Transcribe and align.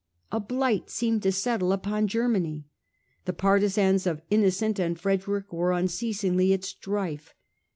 A 0.31 0.39
blight 0.39 0.89
seemed 0.89 1.21
to 1.21 1.31
settle 1.31 1.71
upon 1.71 2.07
Germany. 2.07 2.65
The 3.25 3.33
partisans 3.33 4.07
of 4.07 4.23
Innocent 4.31 4.79
and 4.79 4.99
Frederick 4.99 5.53
were 5.53 5.73
unceasingly 5.73 6.53
at 6.53 6.63
strife. 6.63 7.35